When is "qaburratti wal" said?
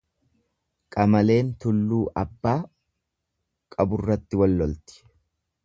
3.77-4.59